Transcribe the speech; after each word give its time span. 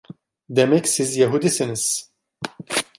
Demek 0.49 0.87
siz 0.89 1.17
Yahudisiniz? 1.17 2.11